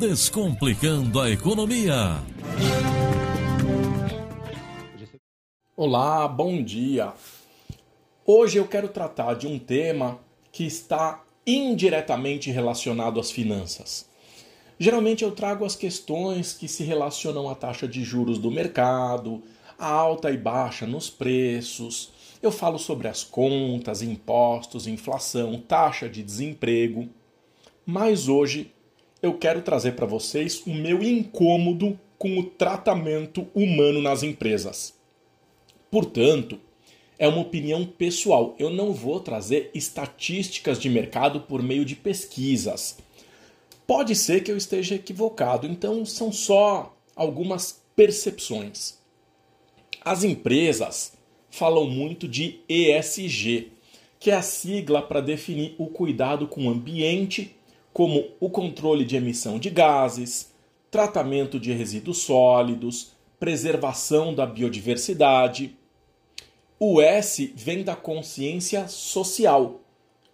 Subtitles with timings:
[0.00, 2.22] Descomplicando a Economia.
[5.76, 7.12] Olá, bom dia.
[8.24, 10.18] Hoje eu quero tratar de um tema
[10.50, 14.08] que está indiretamente relacionado às finanças.
[14.78, 19.42] Geralmente eu trago as questões que se relacionam à taxa de juros do mercado,
[19.78, 22.10] a alta e baixa nos preços.
[22.42, 27.06] Eu falo sobre as contas, impostos, inflação, taxa de desemprego.
[27.84, 28.72] Mas hoje
[29.22, 34.94] eu quero trazer para vocês o meu incômodo com o tratamento humano nas empresas.
[35.90, 36.58] Portanto,
[37.18, 38.54] é uma opinião pessoal.
[38.58, 42.98] Eu não vou trazer estatísticas de mercado por meio de pesquisas.
[43.86, 48.98] Pode ser que eu esteja equivocado, então são só algumas percepções.
[50.02, 51.12] As empresas
[51.50, 53.72] falam muito de ESG,
[54.18, 57.54] que é a sigla para definir o cuidado com o ambiente,
[57.92, 60.52] como o controle de emissão de gases,
[60.90, 65.76] tratamento de resíduos sólidos, preservação da biodiversidade.
[66.78, 69.80] O S vem da consciência social,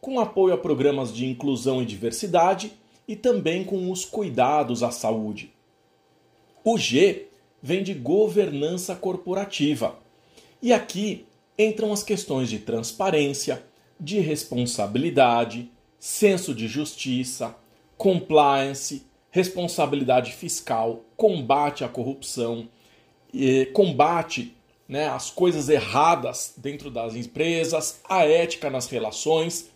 [0.00, 2.72] com apoio a programas de inclusão e diversidade
[3.08, 5.52] e também com os cuidados à saúde.
[6.64, 7.28] O G
[7.62, 9.98] vem de governança corporativa.
[10.60, 11.24] E aqui
[11.58, 13.64] entram as questões de transparência,
[13.98, 17.56] de responsabilidade, senso de justiça,
[17.96, 22.68] compliance, responsabilidade fiscal, combate à corrupção,
[23.72, 24.56] combate
[24.88, 29.70] né, às coisas erradas dentro das empresas, a ética nas relações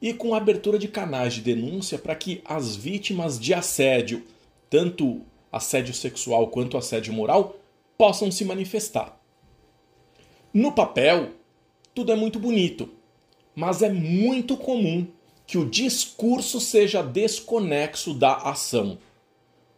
[0.00, 4.24] e com abertura de canais de denúncia para que as vítimas de assédio,
[4.68, 7.56] tanto assédio sexual quanto assédio moral,
[7.96, 9.18] possam se manifestar.
[10.52, 11.30] No papel,
[11.94, 12.90] tudo é muito bonito,
[13.54, 15.06] mas é muito comum
[15.48, 18.98] que o discurso seja desconexo da ação.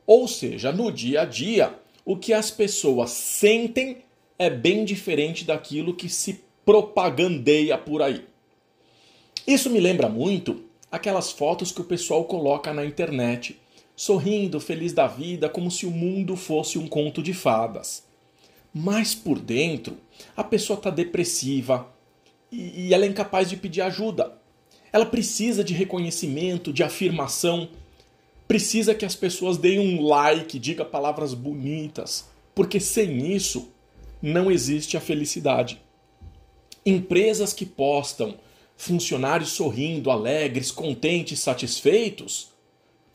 [0.05, 1.73] Ou seja, no dia a dia,
[2.05, 3.99] o que as pessoas sentem
[4.37, 8.25] é bem diferente daquilo que se propagandeia por aí.
[9.47, 13.57] Isso me lembra muito aquelas fotos que o pessoal coloca na internet
[13.95, 18.03] sorrindo, feliz da vida, como se o mundo fosse um conto de fadas.
[18.75, 19.99] Mas por dentro,
[20.37, 21.87] a pessoa está depressiva
[22.51, 24.41] e ela é incapaz de pedir ajuda.
[24.93, 27.69] Ela precisa de reconhecimento, de afirmação,
[28.49, 33.69] precisa que as pessoas deem um like, diga palavras bonitas, porque sem isso
[34.21, 35.81] não existe a felicidade.
[36.85, 38.35] Empresas que postam
[38.77, 42.49] funcionários sorrindo, alegres, contentes, satisfeitos,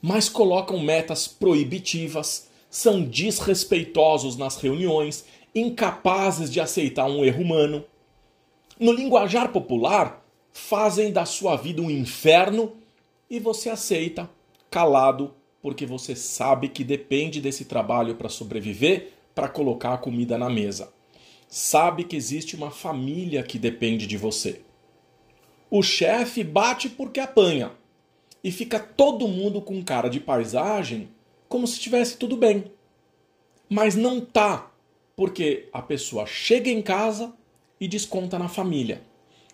[0.01, 5.25] mas colocam metas proibitivas, são desrespeitosos nas reuniões,
[5.55, 7.83] incapazes de aceitar um erro humano.
[8.79, 10.24] No linguajar popular,
[10.55, 12.77] fazem da sua vida um inferno
[13.29, 14.29] e você aceita,
[14.71, 20.49] calado, porque você sabe que depende desse trabalho para sobreviver, para colocar a comida na
[20.49, 20.93] mesa.
[21.49, 24.61] Sabe que existe uma família que depende de você.
[25.69, 27.73] O chefe bate porque apanha
[28.41, 31.09] e fica todo mundo com cara de paisagem,
[31.49, 32.71] como se estivesse tudo bem.
[33.69, 34.71] Mas não tá,
[35.17, 37.33] porque a pessoa chega em casa
[37.77, 39.03] e desconta na família.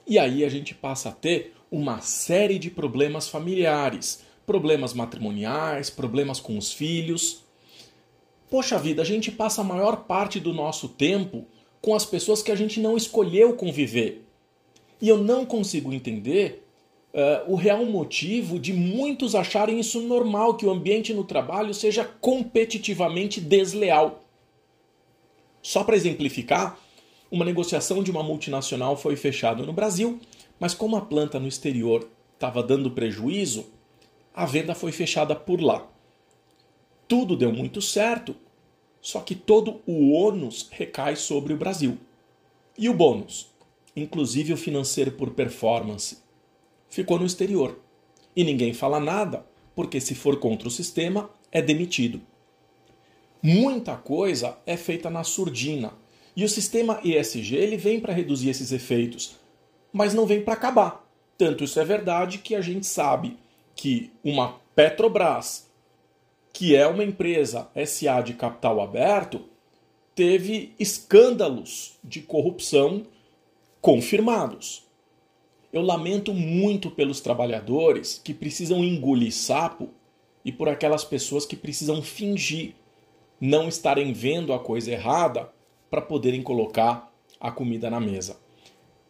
[0.07, 6.39] E aí a gente passa a ter uma série de problemas familiares, problemas matrimoniais, problemas
[6.39, 7.43] com os filhos.
[8.49, 11.45] Poxa vida, a gente passa a maior parte do nosso tempo
[11.81, 14.25] com as pessoas que a gente não escolheu conviver.
[15.01, 16.63] E eu não consigo entender
[17.13, 22.03] uh, o real motivo de muitos acharem isso normal, que o ambiente no trabalho seja
[22.03, 24.23] competitivamente desleal.
[25.61, 26.77] Só para exemplificar,
[27.31, 30.19] uma negociação de uma multinacional foi fechada no Brasil,
[30.59, 33.65] mas como a planta no exterior estava dando prejuízo,
[34.33, 35.87] a venda foi fechada por lá.
[37.07, 38.35] Tudo deu muito certo,
[39.01, 41.97] só que todo o ônus recai sobre o Brasil.
[42.77, 43.49] E o bônus,
[43.95, 46.19] inclusive o financeiro por performance,
[46.89, 47.79] ficou no exterior.
[48.35, 52.21] E ninguém fala nada, porque se for contra o sistema, é demitido.
[53.41, 55.93] Muita coisa é feita na surdina.
[56.35, 59.35] E o sistema ESG ele vem para reduzir esses efeitos,
[59.91, 61.05] mas não vem para acabar.
[61.37, 63.37] Tanto isso é verdade que a gente sabe
[63.75, 65.69] que uma Petrobras,
[66.53, 69.41] que é uma empresa SA de capital aberto,
[70.15, 73.03] teve escândalos de corrupção
[73.81, 74.83] confirmados.
[75.73, 79.89] Eu lamento muito pelos trabalhadores que precisam engolir sapo
[80.43, 82.75] e por aquelas pessoas que precisam fingir
[83.39, 85.51] não estarem vendo a coisa errada
[85.91, 88.39] para poderem colocar a comida na mesa.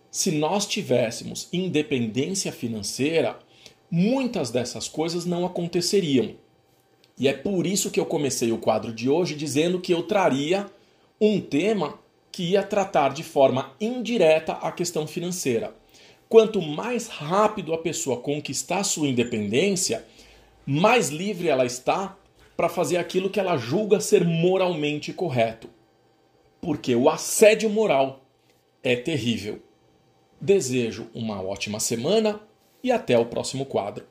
[0.10, 3.40] Se nós tivéssemos independência financeira,
[3.90, 6.36] muitas dessas coisas não aconteceriam.
[7.18, 10.66] E é por isso que eu comecei o quadro de hoje dizendo que eu traria
[11.20, 12.00] um tema
[12.32, 15.76] que ia tratar de forma indireta a questão financeira.
[16.28, 20.06] Quanto mais rápido a pessoa conquistar sua independência,
[20.66, 22.18] mais livre ela está
[22.58, 25.70] para fazer aquilo que ela julga ser moralmente correto.
[26.62, 28.22] Porque o assédio moral
[28.84, 29.62] é terrível.
[30.40, 32.40] Desejo uma ótima semana
[32.84, 34.06] e até o próximo quadro.